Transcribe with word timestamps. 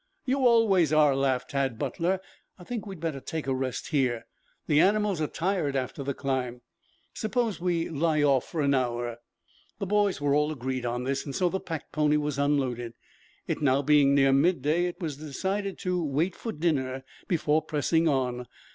"You 0.25 0.47
always 0.47 0.91
are," 0.91 1.15
laughed 1.15 1.51
Tad 1.51 1.77
Butler. 1.77 2.21
"I 2.57 2.63
think 2.63 2.87
we 2.87 2.95
had 2.95 2.99
better 2.99 3.19
take 3.19 3.45
a 3.45 3.53
rest 3.53 3.89
here. 3.89 4.25
The 4.65 4.79
animals 4.79 5.21
are 5.21 5.27
tired 5.27 5.75
after 5.75 6.01
the 6.01 6.15
climb. 6.15 6.61
Suppose 7.13 7.61
we 7.61 7.87
lie 7.87 8.23
off 8.23 8.45
for 8.47 8.61
an 8.61 8.73
hour?" 8.73 9.17
The 9.77 9.85
boys 9.85 10.19
were 10.19 10.33
all 10.33 10.51
agreed 10.51 10.87
on 10.87 11.03
this, 11.03 11.21
so 11.37 11.49
the 11.49 11.59
pack 11.59 11.91
pony 11.91 12.17
was 12.17 12.39
unloaded. 12.39 12.95
It 13.45 13.61
now 13.61 13.83
being 13.83 14.15
near 14.15 14.33
midday 14.33 14.85
it 14.85 14.99
was 14.99 15.17
decided 15.17 15.77
to 15.81 16.03
wait 16.03 16.35
for 16.35 16.51
dinner 16.51 17.03
before 17.27 17.61
pressing 17.61 18.07
on. 18.07 18.47